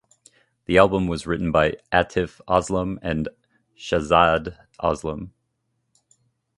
The 0.65 0.79
album 0.79 1.05
was 1.07 1.27
written 1.27 1.51
by 1.51 1.75
Atif 1.93 2.41
Aslam 2.47 2.97
and 3.03 3.29
Shahzad 3.77 4.57
Aslam. 4.81 5.29